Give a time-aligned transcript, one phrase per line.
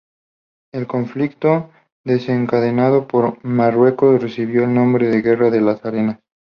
[0.73, 1.69] El conflicto,
[2.03, 6.17] desencadenado por Marruecos, recibió el nombre de Guerra de las Arenas.